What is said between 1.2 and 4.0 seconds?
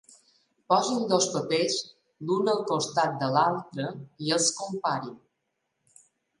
papers l'un al costat de l'altre